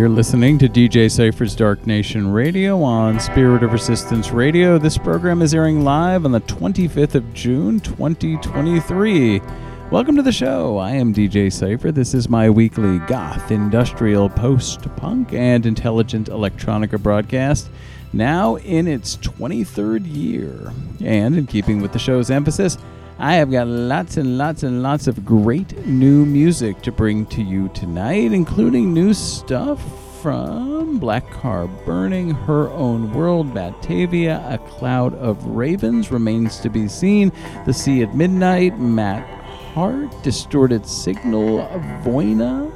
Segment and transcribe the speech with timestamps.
[0.00, 4.78] You're listening to DJ Cypher's Dark Nation Radio on Spirit of Resistance Radio.
[4.78, 9.42] This program is airing live on the 25th of June, 2023.
[9.90, 10.78] Welcome to the show.
[10.78, 11.92] I am DJ Cypher.
[11.92, 17.68] This is my weekly goth, industrial, post punk, and intelligent electronica broadcast,
[18.14, 20.72] now in its 23rd year.
[21.04, 22.78] And in keeping with the show's emphasis,
[23.22, 27.42] I have got lots and lots and lots of great new music to bring to
[27.42, 29.78] you tonight, including new stuff
[30.22, 37.30] from Blackcarburning, Her Own World, Batávia, A Cloud of Ravens remains to be seen,
[37.66, 39.28] The Sea at Midnight, Matt
[39.74, 41.68] Hart, Distorted Signal,
[42.02, 42.72] Voyna,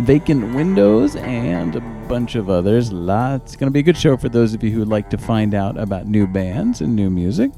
[0.00, 2.92] Vacant Windows, and a bunch of others.
[2.92, 3.54] Lots.
[3.54, 5.54] Going to be a good show for those of you who would like to find
[5.54, 7.52] out about new bands and new music.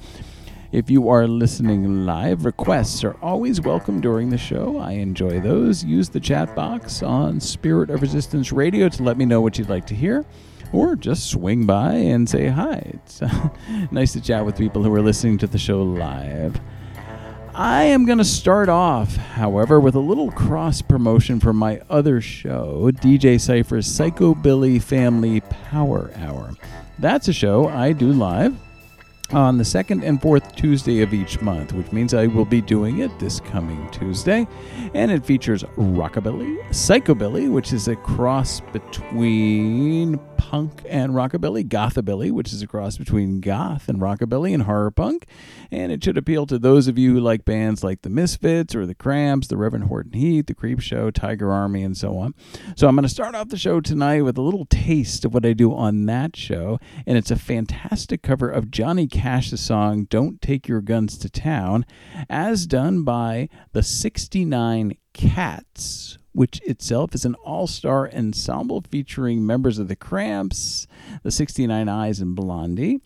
[0.73, 4.79] If you are listening live, requests are always welcome during the show.
[4.79, 5.85] I enjoy those.
[5.85, 9.69] Use the chat box on Spirit of Resistance Radio to let me know what you'd
[9.69, 10.25] like to hear.
[10.73, 12.83] Or just swing by and say hi.
[12.95, 13.23] It's
[13.93, 16.61] nice to chat with people who are listening to the show live.
[17.55, 22.21] I am going to start off, however, with a little cross promotion for my other
[22.21, 26.55] show, DJ Cypher's Psychobilly Family Power Hour.
[26.99, 28.57] That's a show I do live
[29.33, 32.99] on the second and fourth Tuesday of each month, which means I will be doing
[32.99, 34.47] it this coming Tuesday.
[34.95, 42.53] And it features rockabilly, psychobilly, which is a cross between punk and rockabilly, gothabilly, which
[42.53, 45.27] is a cross between goth and rockabilly and horror punk.
[45.73, 48.87] And it should appeal to those of you who like bands like the Misfits or
[48.87, 52.35] the Cramps, the Reverend Horton Heat, the Creep Show, Tiger Army, and so on.
[52.77, 55.45] So I'm going to start off the show tonight with a little taste of what
[55.45, 56.79] I do on that show.
[57.07, 61.87] And it's a fantastic cover of Johnny Cash's song Don't Take Your Guns to Town,
[62.29, 69.79] as done by the 69 Cats which itself is an all star ensemble featuring members
[69.79, 70.87] of the Cramps,
[71.23, 73.01] the 69 Eyes, and Blondie,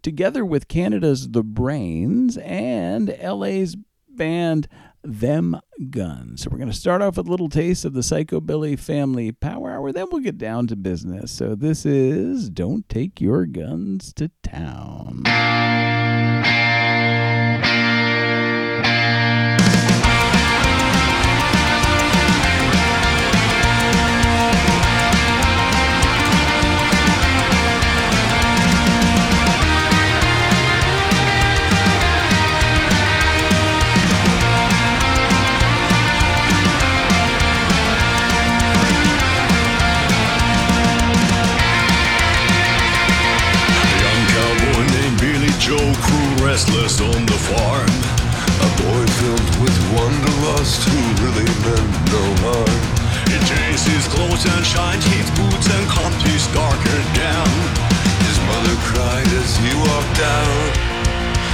[0.00, 3.76] together with Canada's The Brains and LA's
[4.08, 4.68] band
[5.04, 6.42] Them Guns.
[6.42, 9.72] So we're going to start off with a little taste of the Psychobilly Family Power
[9.72, 11.32] Hour, then we'll get down to business.
[11.32, 15.22] So this is Don't Take Your Guns to Town.
[46.42, 47.94] Restless on the farm.
[48.66, 52.80] A boy filled with wanderlust who really meant no harm.
[53.30, 57.54] He changed his clothes and shined his boots and combed his darker down.
[58.26, 60.72] His mother cried as he walked out.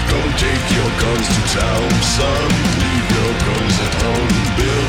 [0.08, 2.48] Don't take your guns to town, son.
[2.80, 4.88] Leave your guns at home, Bill.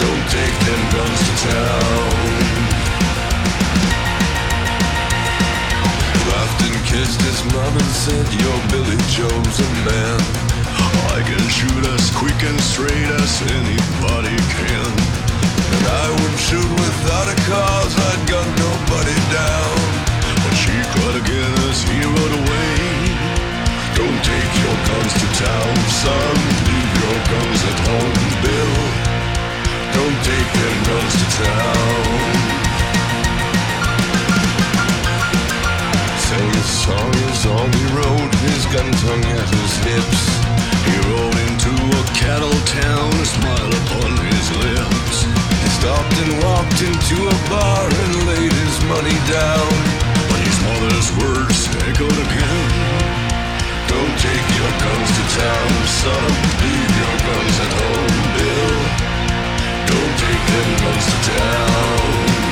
[0.00, 0.49] Don't take
[7.10, 10.20] kissed his mom and said, Your Billy Joe's a man.
[11.10, 14.90] I can shoot as quick and straight as anybody can.
[15.74, 19.78] And I would shoot without a cause, I'd gun nobody down.
[20.42, 22.74] But she cried again as he rode away.
[23.98, 26.34] Don't take your guns to town, son.
[26.68, 28.74] Leave your guns at home, Bill.
[29.98, 32.59] Don't take them guns to town.
[36.30, 40.22] Sang a song as on he rode, his gun tongue at his hips.
[40.86, 45.16] He rode into a cattle town, a smile upon his lips.
[45.26, 49.70] He stopped and walked into a bar and laid his money down.
[50.30, 51.58] But his mother's words
[51.90, 52.70] echoed again.
[53.90, 56.30] Don't take your guns to town, son.
[56.62, 58.76] Leave your guns at home, Bill.
[59.90, 62.49] Don't take them guns to town.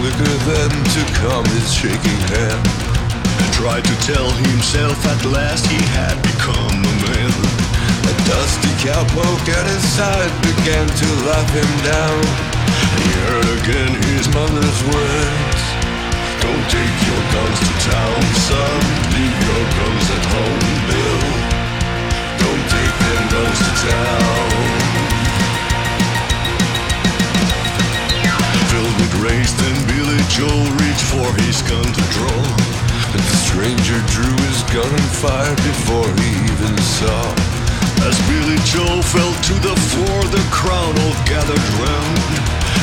[0.00, 2.62] Then took calm his shaking hand
[3.40, 7.32] and tried to tell himself at last he had become a man.
[8.04, 12.20] A dusty cowpoke at his side began to laugh him down.
[13.00, 15.62] He heard again his mother's words.
[16.42, 18.80] Don't take your guns to town, son.
[19.14, 21.24] Leave your guns at home, Bill.
[22.42, 24.93] Don't take them guns to town.
[29.24, 32.40] Rage, then Billy Joel reached for his gun to draw.
[33.08, 37.32] And the stranger drew his gun and fired before he even saw.
[38.04, 42.20] As Billy Joel fell to the floor, the crowd all gathered round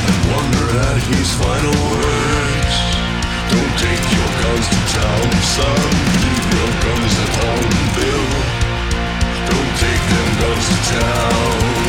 [0.02, 2.76] and wondered at his final words.
[3.54, 5.90] Don't take your guns to town, son.
[6.26, 8.30] Leave your guns at home, Bill.
[9.46, 11.81] Don't take them guns to town.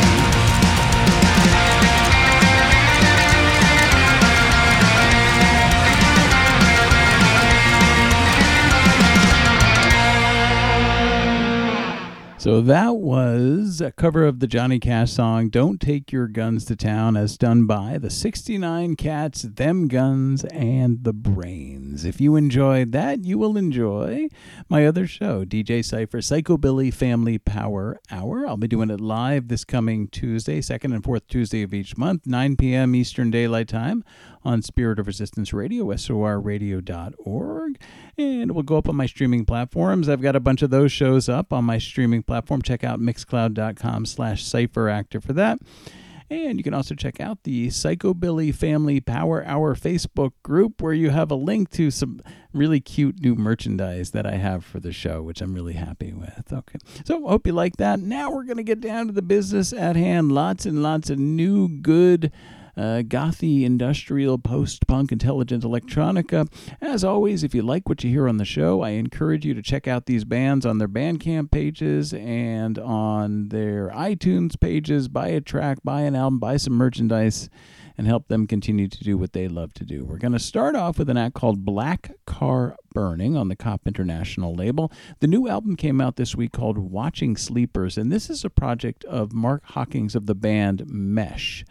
[12.43, 16.75] So that was a cover of the Johnny Cash song Don't Take Your Guns to
[16.75, 22.03] Town, as done by the 69 Cats, Them Guns, and The Brains.
[22.03, 24.27] If you enjoyed that, you will enjoy
[24.67, 28.45] my other show, DJ Cypher Psychobilly Family Power Hour.
[28.45, 32.27] I'll be doing it live this coming Tuesday, second and fourth Tuesday of each month,
[32.27, 32.93] 9 p.m.
[32.93, 34.03] Eastern Daylight Time
[34.43, 37.79] on Spirit of Resistance Radio, sorradio.org.
[38.17, 40.09] And it will go up on my streaming platforms.
[40.09, 42.61] I've got a bunch of those shows up on my streaming platform.
[42.61, 45.59] Check out mixcloud.com slash cypheractor for that.
[46.29, 51.11] And you can also check out the Psychobilly Family Power Hour Facebook group where you
[51.11, 52.21] have a link to some
[52.53, 56.51] really cute new merchandise that I have for the show, which I'm really happy with.
[56.51, 56.79] Okay.
[57.05, 57.99] So hope you like that.
[57.99, 60.31] Now we're going to get down to the business at hand.
[60.31, 62.31] Lots and lots of new, good
[62.75, 66.51] uh, gothy, industrial, post punk, intelligent electronica.
[66.81, 69.61] As always, if you like what you hear on the show, I encourage you to
[69.61, 75.07] check out these bands on their Bandcamp pages and on their iTunes pages.
[75.07, 77.49] Buy a track, buy an album, buy some merchandise.
[77.97, 80.03] And help them continue to do what they love to do.
[80.03, 83.81] We're going to start off with an act called Black Car Burning on the Cop
[83.85, 84.91] International label.
[85.19, 89.03] The new album came out this week called Watching Sleepers, and this is a project
[89.05, 91.65] of Mark Hockings of the band Mesh.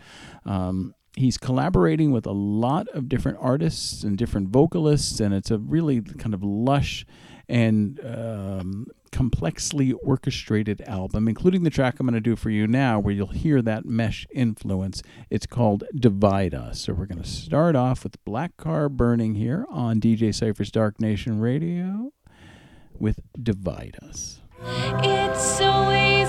[0.45, 5.59] Um, he's collaborating with a lot of different artists and different vocalists, and it's a
[5.59, 7.05] really kind of lush
[7.49, 12.99] and um, complexly orchestrated album, including the track I'm going to do for you now,
[12.99, 15.03] where you'll hear that mesh influence.
[15.31, 16.81] It's called Divide Us.
[16.81, 22.13] So we're going to start off with Blackcarburning here on DJ Cypher's Dark Nation Radio
[22.99, 24.41] with Divide Us.
[24.65, 26.22] It's been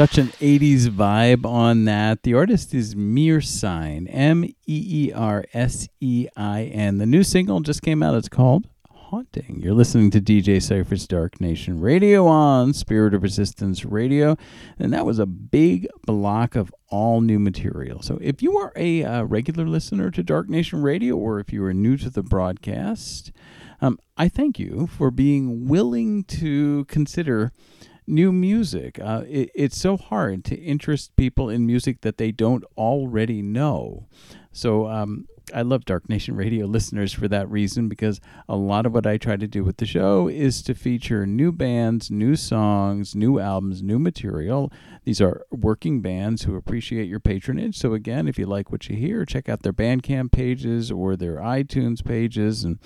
[0.00, 2.22] Such an 80s vibe on that.
[2.22, 6.96] The artist is Meersein, M E E R S E I N.
[6.96, 8.14] The new single just came out.
[8.14, 9.60] It's called Haunting.
[9.62, 14.38] You're listening to DJ Cypher's Dark Nation Radio on Spirit of Resistance Radio.
[14.78, 18.00] And that was a big block of all new material.
[18.00, 21.62] So if you are a uh, regular listener to Dark Nation Radio or if you
[21.64, 23.32] are new to the broadcast,
[23.82, 27.52] um, I thank you for being willing to consider
[28.10, 28.98] new music.
[29.00, 34.06] Uh, it, it's so hard to interest people in music that they don't already know.
[34.52, 38.92] So um, I love Dark Nation Radio listeners for that reason because a lot of
[38.92, 43.14] what I try to do with the show is to feature new bands, new songs,
[43.14, 44.72] new albums, new material.
[45.04, 47.76] These are working bands who appreciate your patronage.
[47.76, 51.36] So, again, if you like what you hear, check out their Bandcamp pages or their
[51.36, 52.78] iTunes pages and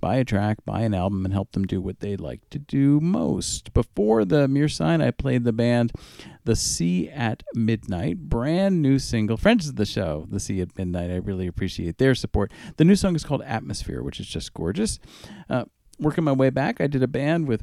[0.00, 3.00] buy a track, buy an album, and help them do what they like to do
[3.00, 3.72] most.
[3.72, 5.92] Before the Meersein, I played the band
[6.44, 9.36] The Sea at Midnight, brand new single.
[9.36, 11.10] Friends of the show, The Sea at Midnight.
[11.10, 12.52] I really appreciate their support.
[12.76, 14.98] The new song is called Atmosphere, which is just gorgeous.
[15.48, 15.64] Uh,
[15.98, 17.62] working my way back, I did a band with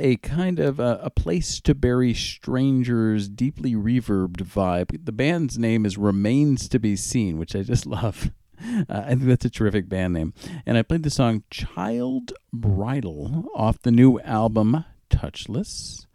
[0.00, 5.04] a kind of a, a place to bury strangers, deeply reverbed vibe.
[5.04, 8.30] The band's name is Remains to Be Seen, which I just love.
[8.60, 10.34] Uh, I think that's a terrific band name.
[10.66, 16.06] And I played the song Child Bridle off the new album Touchless.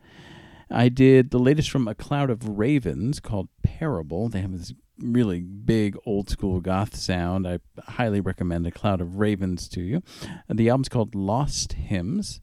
[0.70, 4.28] I did the latest from A Cloud of Ravens called Parable.
[4.28, 7.48] They have this really big old school goth sound.
[7.48, 10.02] I highly recommend A Cloud of Ravens to you.
[10.50, 12.40] The album's called Lost Hymns.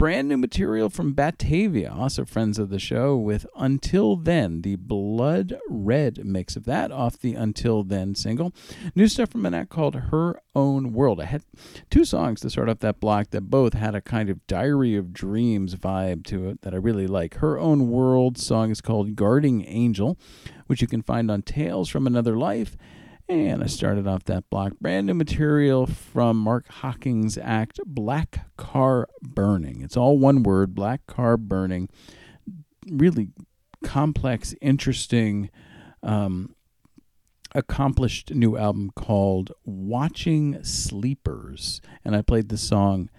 [0.00, 5.58] Brand new material from Batávia, also friends of the show, with Until Then, the blood
[5.68, 8.54] red mix of that off the Until Then single.
[8.94, 11.20] New stuff from an act called Her Own World.
[11.20, 11.44] I had
[11.90, 15.12] two songs to start off that block that both had a kind of Diary of
[15.12, 17.34] Dreams vibe to it that I really like.
[17.34, 20.18] Her Own World song is called Guarding Angel,
[20.66, 22.74] which you can find on Tales from Another Life.
[23.30, 24.72] And I started off that block.
[24.80, 29.82] Brand new material from Mark Hockings' act Black Car Burning.
[29.82, 31.90] It's all one word Blackcarburning.
[32.90, 33.28] Really
[33.84, 35.48] complex, interesting,
[36.02, 36.56] um,
[37.54, 41.80] accomplished new album called Watching Sleepers.
[42.04, 43.10] And I played the song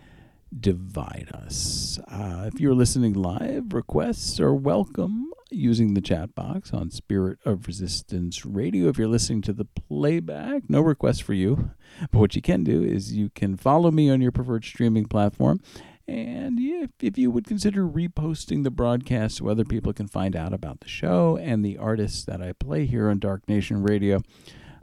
[0.53, 2.01] Divide Us.
[2.09, 7.67] Uh, if you're listening live, requests are welcome using the chat box on Spirit of
[7.67, 8.87] Resistance Radio.
[8.87, 11.71] If you're listening to the playback, no requests for you.
[12.11, 15.61] But what you can do is you can follow me on your preferred streaming platform.
[16.07, 16.59] And
[16.99, 20.89] if you would consider reposting the broadcast so other people can find out about the
[20.89, 24.21] show and the artists that I play here on Dark Nation Radio,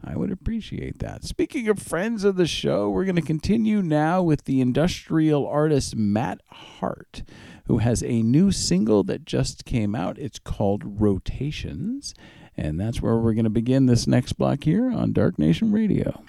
[0.03, 1.25] I would appreciate that.
[1.25, 5.97] Speaking of friends of the show, we're going to continue now with the industrial artist
[5.97, 7.25] Matt Hart,
[7.69, 10.19] who has a new single that just came out.
[10.19, 12.14] It's called Rotations.
[12.57, 16.25] And that's where we're going to begin this next block here on Dark Nation Radio.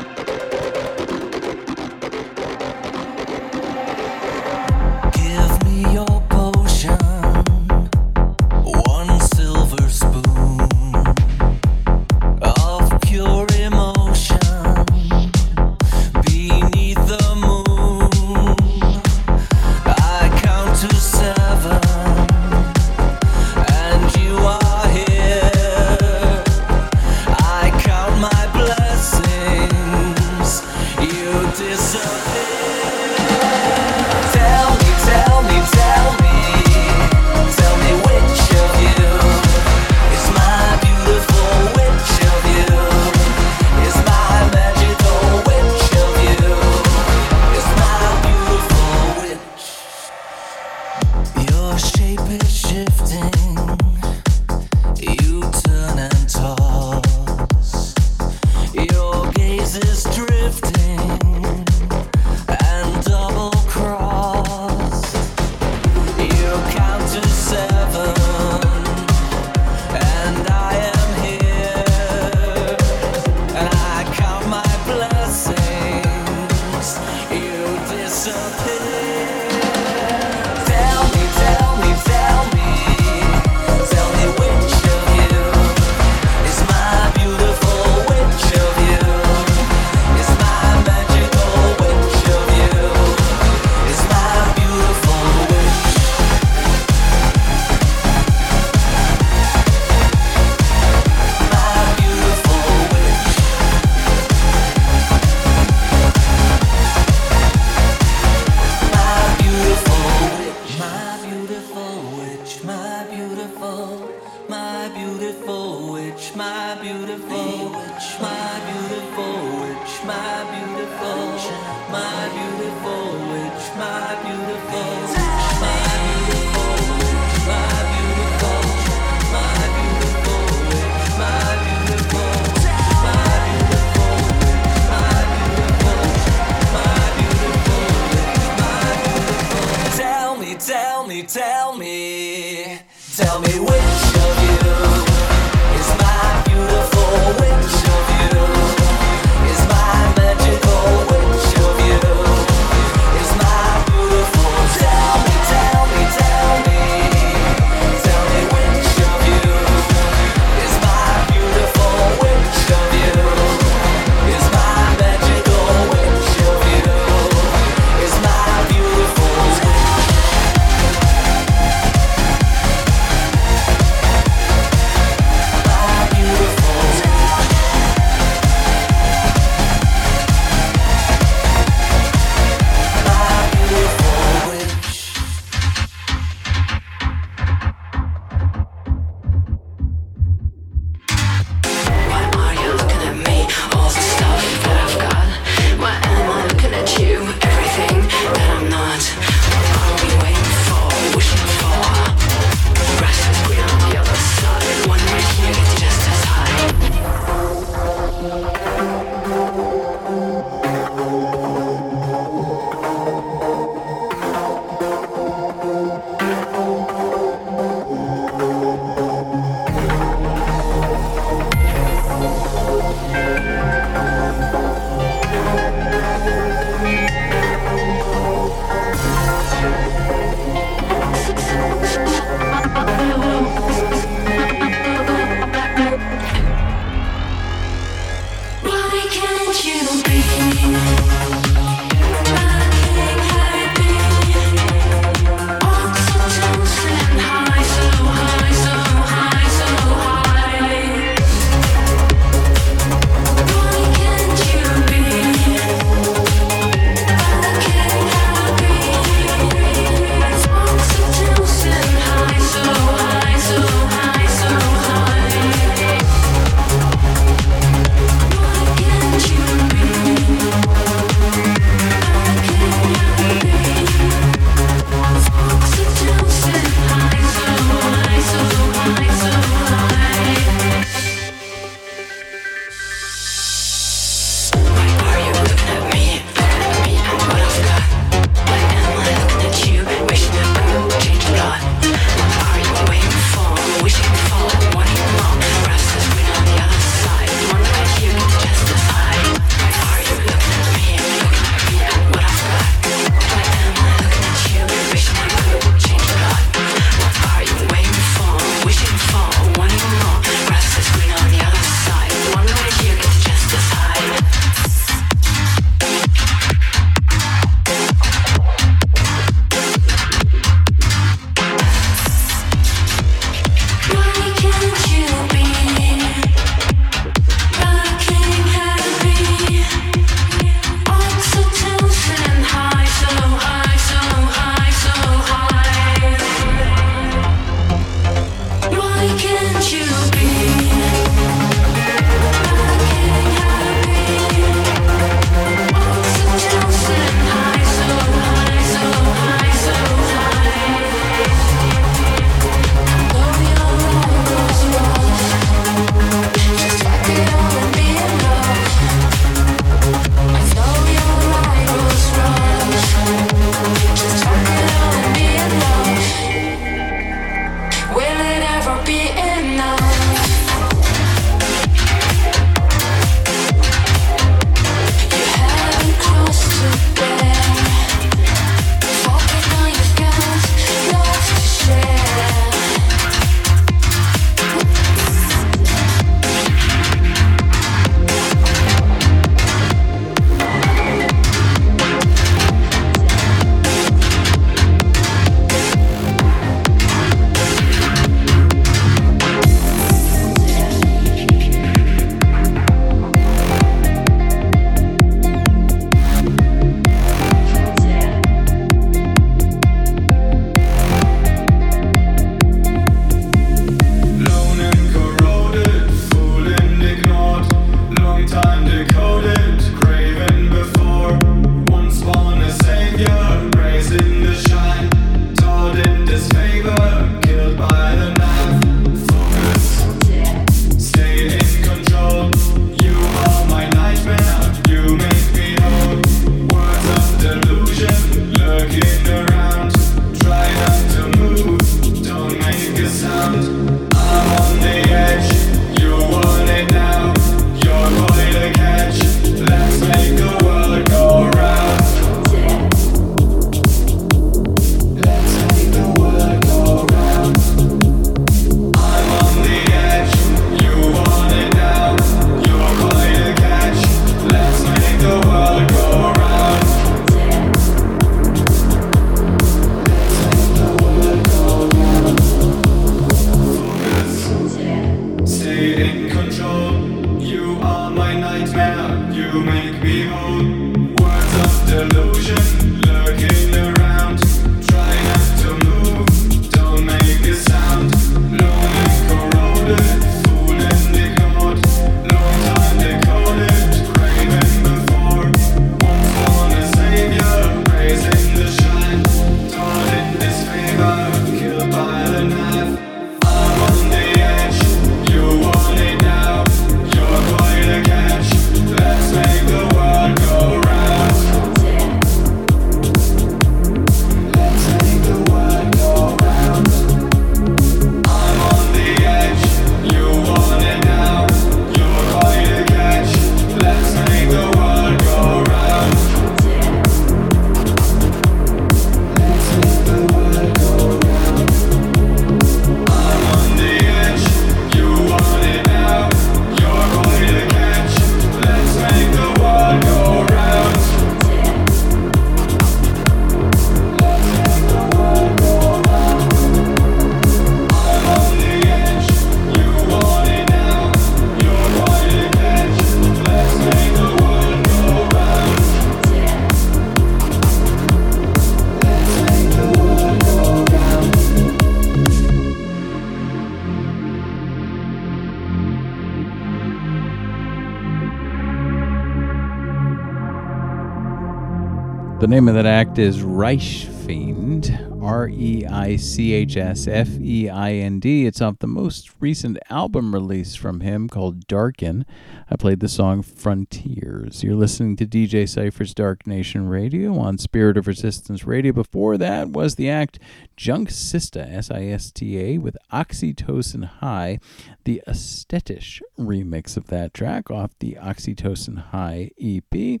[572.32, 577.72] Name of that act is Reichsfeind, R E I C H S F E I
[577.72, 578.24] N D.
[578.24, 582.06] It's off the most recent album release from him called Darken.
[582.50, 584.42] I played the song Frontiers.
[584.42, 588.72] You're listening to DJ Cypher's Dark Nation Radio on Spirit of Resistance Radio.
[588.72, 590.18] Before that was the act
[590.56, 594.38] Junksista, S I S T A, with Oxytocin High,
[594.84, 600.00] the Aesthetische remix of that track off the Oxytocin High EP.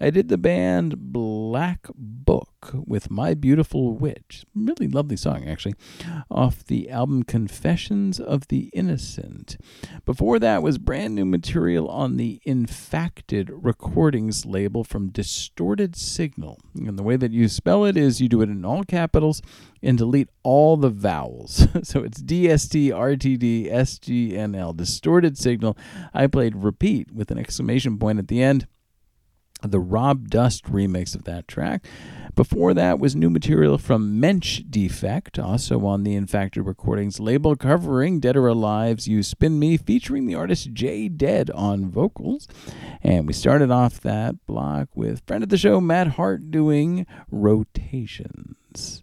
[0.00, 1.12] I did the band
[1.52, 4.46] Blackbook with My Beautiful Witch.
[4.54, 5.74] Really lovely song, actually,
[6.30, 9.58] off the album Confessions of the Innocent.
[10.06, 16.58] Before that was brand new material on the Infacted Recordings label from Distorted Signal.
[16.74, 19.42] And the way that you spell it is you do it in all capitals
[19.82, 21.66] and delete all the vowels.
[21.82, 25.76] so it's DST, RTD, SGNL, Distorted Signal.
[26.14, 28.66] I played repeat with an exclamation point at the end
[29.70, 31.84] the Rob Dust remix of that track.
[32.34, 38.36] Before that was new material from Menschdefekt, also on the Infacted Recordings label, covering Dead
[38.36, 42.48] or Alive's You Spin Me, featuring the artist Jay Dead on vocals.
[43.02, 49.02] And we started off that block with friend of the show, Matt Hart, doing Rotations.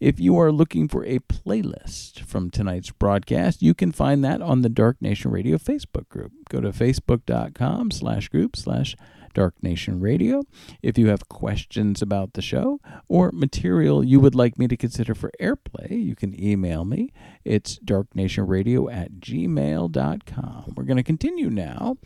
[0.00, 4.62] If you are looking for a playlist from tonight's broadcast, you can find that on
[4.62, 6.32] the Dark Nation Radio Facebook group.
[6.50, 8.96] Go to facebook.com slash group slash
[9.34, 10.44] Dark Nation Radio.
[10.82, 15.14] If you have questions about the show or material you would like me to consider
[15.14, 17.12] for airplay, you can email me.
[17.44, 20.74] It's darknationradio at gmail.com.
[20.76, 21.96] We're going to continue now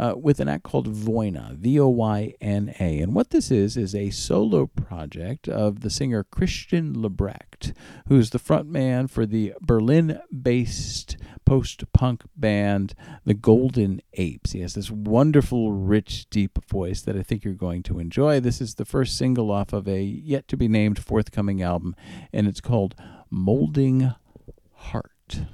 [0.00, 3.00] uh, with an act called Voyna, V O Y N A.
[3.00, 7.74] And what this is, is a solo project of the singer Christian Lebrecht,
[8.08, 11.18] who's the frontman for the Berlin based
[11.50, 12.94] post punk band,
[13.24, 14.52] the Golden Apes.
[14.52, 18.38] He has this wonderful, rich, deep voice that I think you're going to enjoy.
[18.38, 21.96] This is the first single off of a yet to be named forthcoming album,
[22.32, 22.94] and it's called
[23.30, 24.14] Molding
[24.74, 25.46] Heart.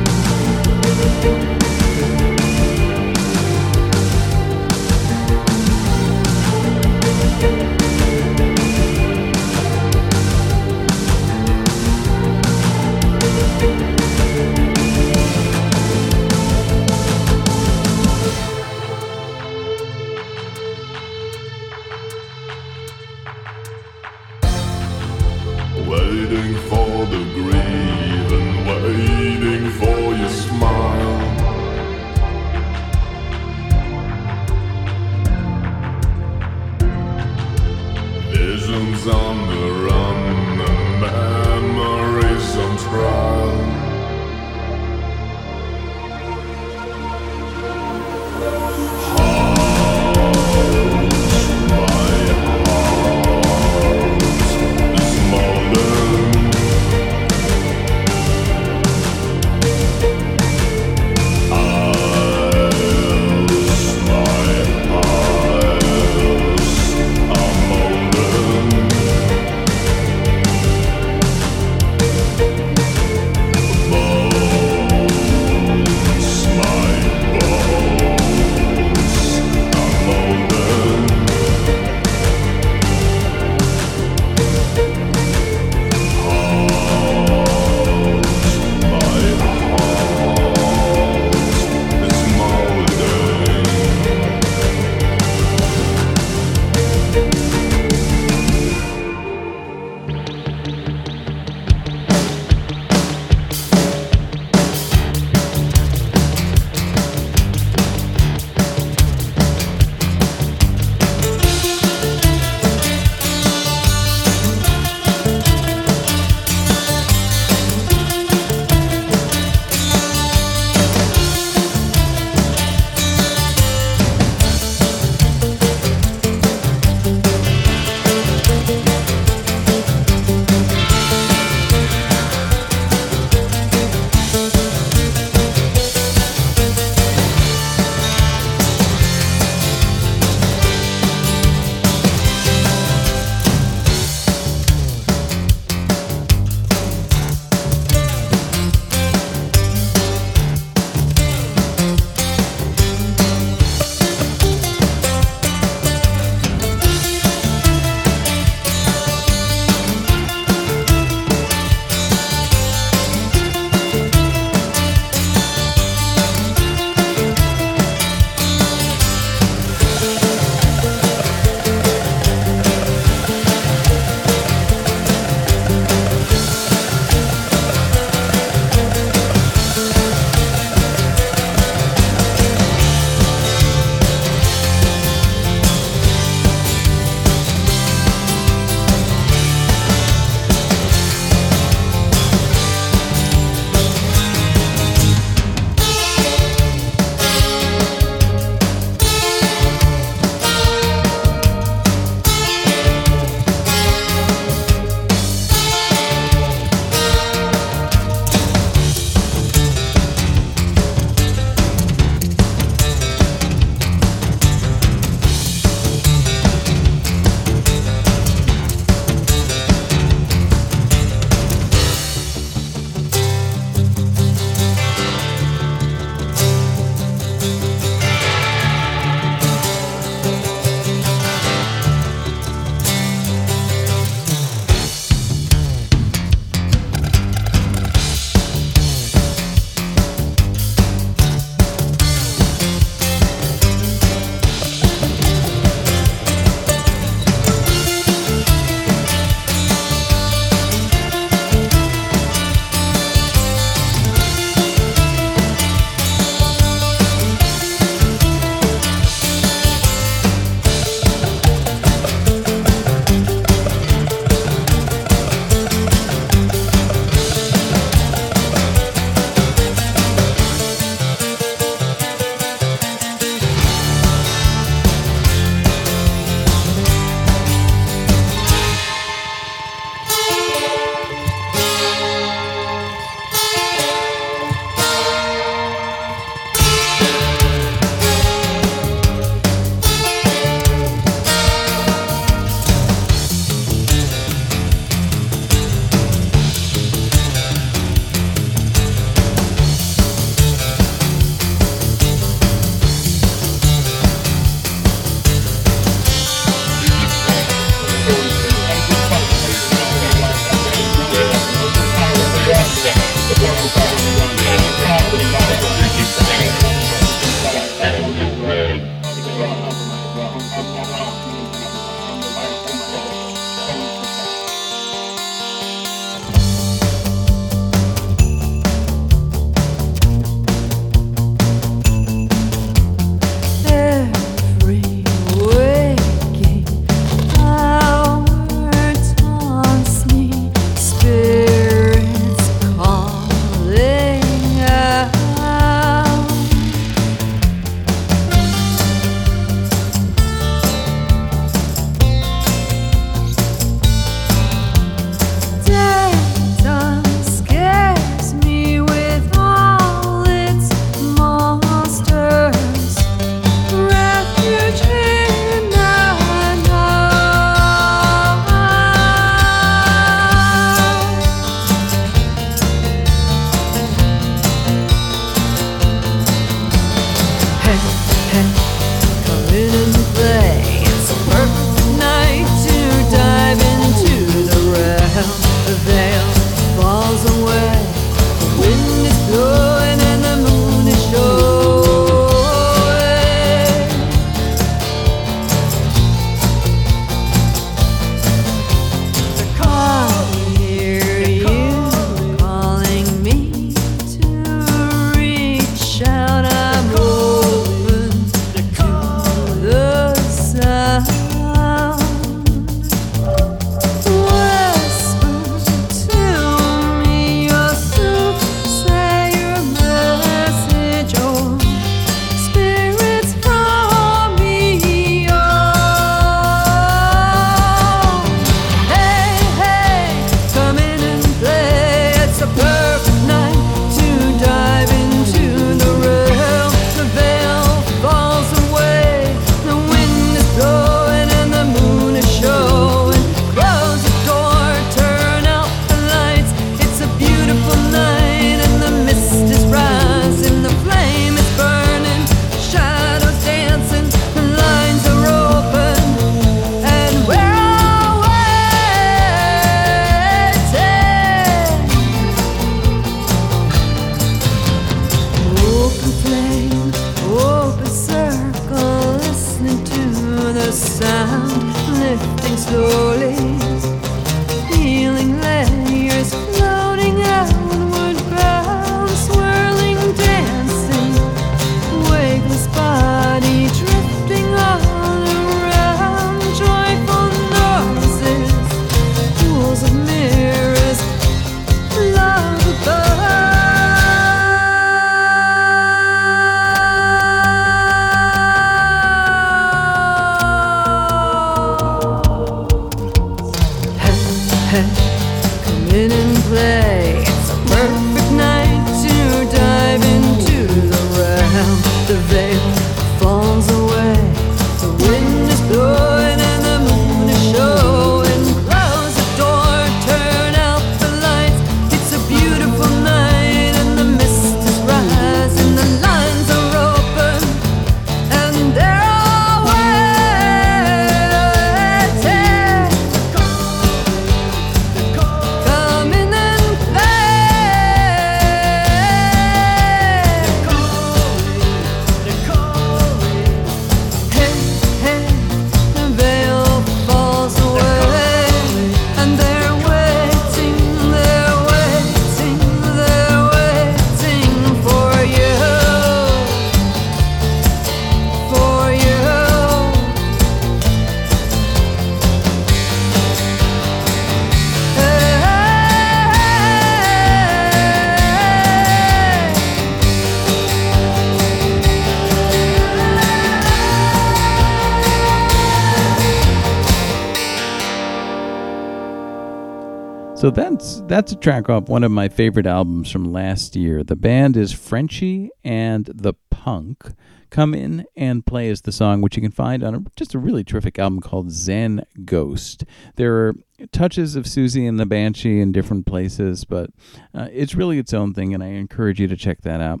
[581.24, 584.04] That's a track off one of my favorite albums from last year.
[584.04, 587.14] The band is Frenchy and the Punk.
[587.48, 590.38] Come in and play as the song, which you can find on a, just a
[590.38, 592.84] really terrific album called Zen Ghost.
[593.16, 593.54] There are
[593.90, 596.90] touches of Siouxsie and the Banshee in different places, but
[597.32, 600.00] uh, it's really its own thing, and I encourage you to check that out.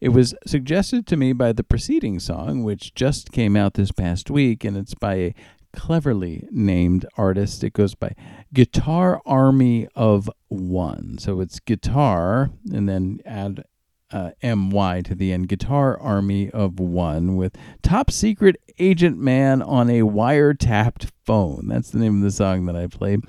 [0.00, 4.30] It was suggested to me by the preceding song, which just came out this past
[4.30, 5.34] week, and it's by a
[5.72, 7.64] cleverly named artist.
[7.64, 8.14] It goes by
[8.54, 11.16] Guitarmy of One.
[11.18, 13.64] So it's guitar and then add
[14.12, 15.48] uh, MY to the end.
[15.48, 21.68] Guitarmy of One with Top Secret Agent Man on a Wiretapped Phone.
[21.68, 23.20] That's the name of the song that I played.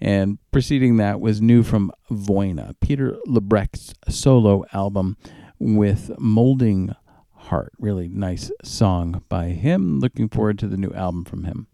[0.00, 5.16] And preceding that was new from Voyna, Peter Lebrecht's solo album
[5.58, 6.94] with Molding
[7.32, 7.72] Heart.
[7.78, 10.00] Really nice song by him.
[10.00, 11.66] Looking forward to the new album from him.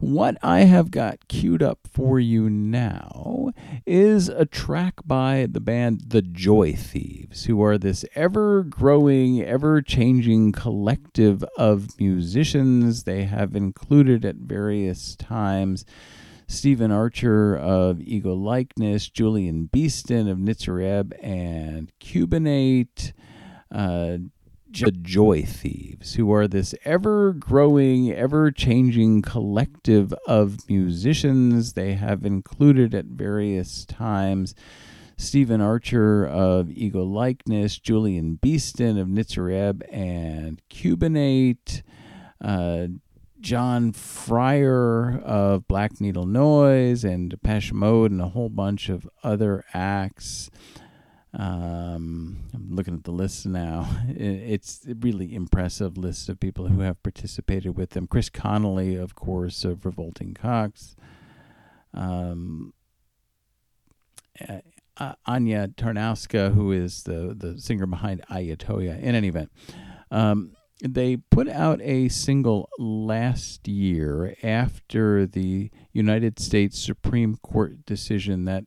[0.00, 3.50] What I have got queued up for you now
[3.86, 9.82] is a track by the band The Joy Thieves, who are this ever growing, ever
[9.82, 13.04] changing collective of musicians.
[13.04, 15.84] They have included at various times
[16.46, 23.12] Stephen Archer of Ego Likeness, Julian Beeston of Nitzer Ebb and Cubanate.
[23.70, 24.18] Uh,
[24.80, 31.74] the Joy Thieves, who are this ever growing, ever changing collective of musicians.
[31.74, 34.54] They have included at various times
[35.16, 41.82] Stephen Archer of Ego Likeness, Julian Beeston of Nitzer Ebb and Cubanate,
[42.40, 42.86] uh,
[43.40, 49.64] John Fryer of Black Needle Noise and Depeche Mode, and a whole bunch of other
[49.74, 50.50] acts.
[51.34, 53.88] Um, I'm looking at the list now.
[54.08, 58.06] It's a really impressive list of people who have participated with them.
[58.06, 60.94] Chris Connelly, of course, of Revolting Cocks.
[61.94, 62.74] Um,
[64.98, 69.00] uh, Anya Tarnowska, who is the, the singer behind Ayatoya.
[69.00, 69.50] In any event,
[70.10, 70.52] um,
[70.82, 78.64] they put out a single last year after the United States Supreme Court decision that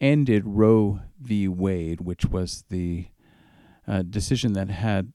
[0.00, 1.48] ended Roe v.
[1.48, 3.08] Wade, which was the
[3.86, 5.12] uh, decision that had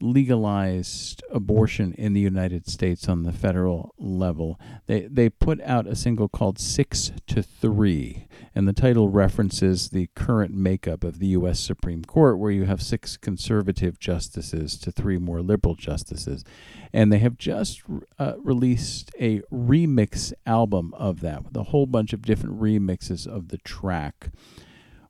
[0.00, 4.60] legalized abortion in the United States on the federal level.
[4.86, 10.08] They they put out a single called 6 to 3 and the title references the
[10.14, 15.18] current makeup of the US Supreme Court where you have 6 conservative justices to 3
[15.18, 16.44] more liberal justices.
[16.92, 17.82] And they have just
[18.18, 23.48] uh, released a remix album of that with a whole bunch of different remixes of
[23.48, 24.30] the track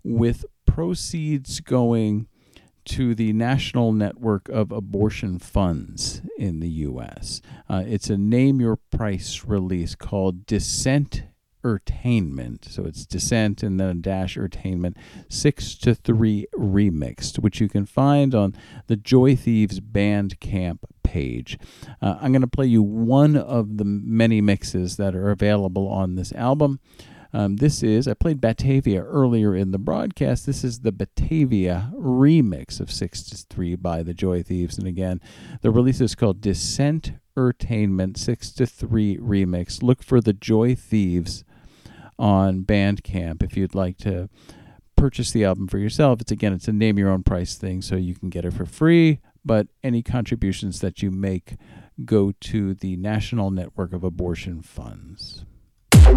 [0.03, 2.29] with proceeds going
[2.89, 7.43] to the National Network of Abortion Funds in the U.S.
[7.69, 11.25] Uh, it's a name your price release called Dissent
[11.65, 12.67] Entertainment.
[12.71, 14.97] So it's Descent and then a dash Entertainment
[15.29, 18.55] 6 to 3 remixed, which you can find on
[18.87, 21.59] the Joy Thieves Bandcamp page.
[22.01, 26.15] Uh, I'm going to play you one of the many mixes that are available on
[26.15, 26.81] this album.
[27.33, 30.47] Um, this is, I played Batávia earlier in the broadcast.
[30.47, 34.79] This is the Batávia remix of 6 to 3 by the Joy Thieves.
[34.79, 35.21] And again,
[35.61, 39.83] the release is called Descent Entertainment 6 to 3 remix.
[39.83, 41.45] Look for the Joy Thieves
[42.19, 44.29] on Bandcamp if you'd like to
[44.97, 46.21] purchase the album for yourself.
[46.21, 48.67] It's again, it's a name your own price thing, so you can get it for
[48.67, 49.21] free.
[49.45, 51.57] But any contributions that you make
[52.05, 55.45] go to the National Network of Abortion Funds.
[56.11, 56.15] As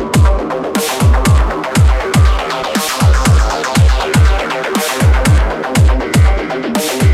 [6.89, 7.10] soon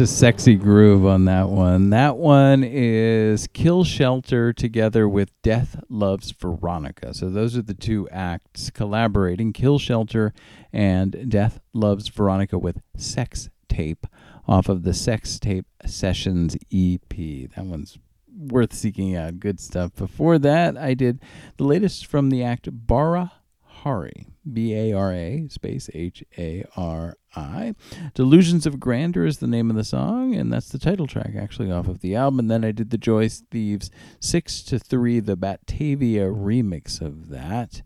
[0.00, 1.90] A sexy groove on that one.
[1.90, 7.12] That one is Kill Shelter together with Death Loves Veronica.
[7.12, 10.32] So those are the two acts collaborating Kill Shelter
[10.72, 14.06] and Death Loves Veronica with Sex Tape
[14.48, 17.50] off of the Sex Tape Sessions EP.
[17.54, 17.98] That one's
[18.34, 19.38] worth seeking out.
[19.38, 19.94] Good stuff.
[19.96, 21.20] Before that, I did
[21.58, 23.32] the latest from the act Bara
[23.64, 24.29] Hari.
[24.50, 27.74] B A R A space H A R I.
[28.14, 31.70] Delusions of Grandeur is the name of the song, and that's the title track actually
[31.70, 32.40] off of the album.
[32.40, 33.90] And then I did the Joy Thieves
[34.20, 37.82] 6 to 3, the Batávia remix of that.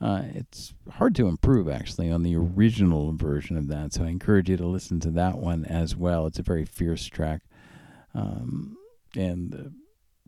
[0.00, 4.48] Uh, it's hard to improve actually on the original version of that, so I encourage
[4.48, 6.26] you to listen to that one as well.
[6.26, 7.42] It's a very fierce track.
[8.14, 8.76] Um,
[9.16, 9.72] and the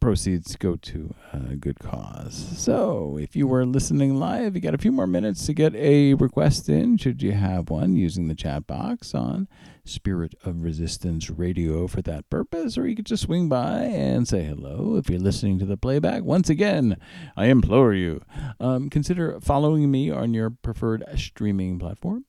[0.00, 2.34] proceeds go to a good cause.
[2.56, 6.14] So, if you were listening live, you got a few more minutes to get a
[6.14, 9.46] request in, should you have one, using the chat box on
[9.84, 14.42] Spirit of Resistance Radio for that purpose, or you could just swing by and say
[14.42, 16.22] hello if you're listening to the playback.
[16.22, 16.96] Once again,
[17.36, 18.22] I implore you,
[18.58, 22.24] um, consider following me on your preferred streaming platform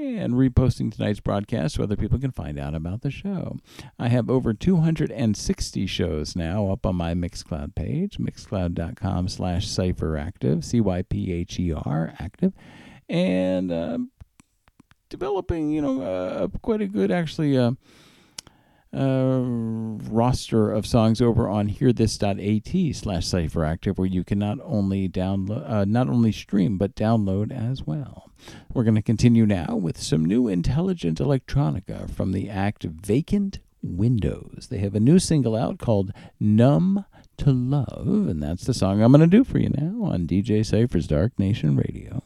[0.00, 3.58] and reposting tonight's broadcast so other people can find out about the show.
[3.98, 12.14] I have over 260 shows now up on my Mixcloud page, mixcloud.com slash cypheractive, C-Y-P-H-E-R,
[12.18, 12.52] active,
[13.08, 13.98] and uh,
[15.08, 17.72] developing, you know, uh, quite a good, actually, uh,
[18.92, 25.70] uh, roster of songs over on hearthis.at slash cypheractive where you can not only download
[25.70, 28.30] uh, not only stream but download as well.
[28.72, 34.68] We're going to continue now with some new intelligent electronica from the act vacant windows.
[34.70, 37.04] They have a new single out called numb
[37.38, 40.64] to love and that's the song i'm going to do for you now on dj
[40.64, 42.22] cypher's dark nation radio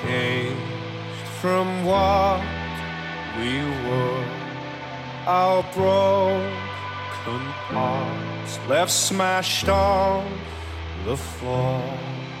[0.00, 2.40] changed from what
[3.38, 3.52] we
[3.86, 4.26] were.
[5.26, 10.26] Our broken hearts left smashed on
[11.04, 11.82] the floor.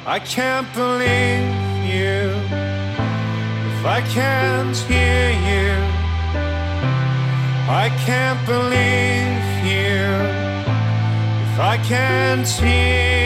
[0.06, 1.48] I can't believe
[1.94, 2.20] you
[3.70, 5.72] if I can't hear you.
[7.84, 10.02] I can't believe you
[11.46, 13.23] if I can't hear.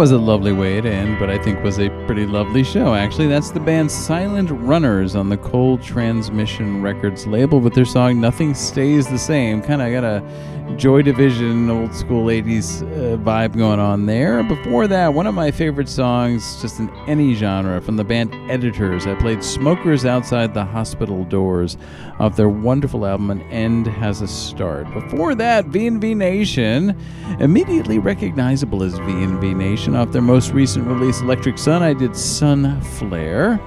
[0.00, 3.26] Was a lovely way to end, but I think was a pretty lovely show, actually.
[3.26, 8.54] That's the band Silent Runners on the Cold Transmission Records label with their song Nothing
[8.54, 9.60] Stays the Same.
[9.60, 10.22] Kind of got a
[10.76, 14.42] Joy Division, old school 80s uh, vibe going on there.
[14.42, 19.06] Before that, one of my favorite songs, just in any genre, from the band Editors.
[19.06, 21.76] I played Smokers Outside the Hospital Doors
[22.18, 24.90] of their wonderful album An End Has a Start.
[24.94, 26.98] Before that, VNV Nation,
[27.40, 33.60] immediately recognizable as VNV Nation off their most recent release Electric Sun, I did Sunflare.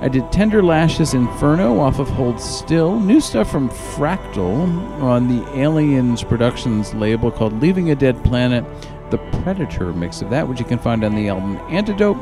[0.00, 2.98] I did Tenderlash's Inferno off of Hold Still.
[2.98, 4.66] New stuff from Fractal
[5.00, 8.64] on the Aliens Productions label called Leaving a Dead Planet.
[9.10, 12.16] The Predator mix of that, which you can find on the album Antidote.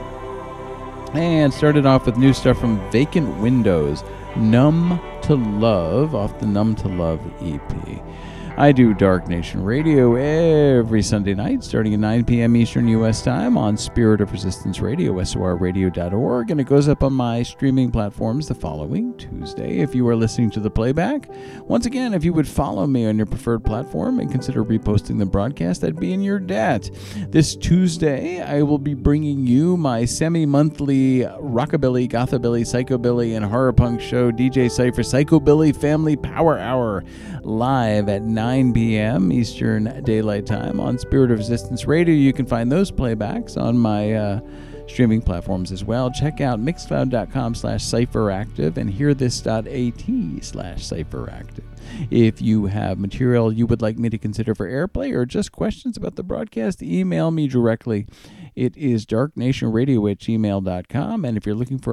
[1.14, 4.04] And started off with new stuff from Vacant Windows.
[4.36, 8.02] Numb to Love off the Numb to Love EP.
[8.58, 12.56] I do Dark Nation Radio every Sunday night, starting at 9 p.m.
[12.56, 13.20] Eastern U.S.
[13.20, 18.48] Time on Spirit of Resistance Radio, SORradio.org, and it goes up on my streaming platforms
[18.48, 21.28] the following Tuesday if you are listening to the playback.
[21.64, 25.26] Once again, if you would follow me on your preferred platform and consider reposting the
[25.26, 26.88] broadcast, I'd be in your debt.
[27.28, 33.74] This Tuesday, I will be bringing you my semi monthly rockabilly, gothabilly, psychobilly, and horror
[33.74, 37.04] punk show, DJ Cypher Psychobilly Family Power Hour,
[37.42, 39.32] live at 9 p.m.
[39.32, 42.14] Eastern Daylight Time on Spirit of Resistance Radio.
[42.14, 44.40] You can find those playbacks on my uh,
[44.86, 46.12] streaming platforms as well.
[46.12, 51.64] Check out mixcloud.com slash cypheractive and hearthis.at slash cypheractive.
[52.12, 55.96] If you have material you would like me to consider for airplay or just questions
[55.96, 58.06] about the broadcast, email me directly.
[58.54, 61.24] It is darknationradio at gmail.com.
[61.24, 61.84] And if you're looking for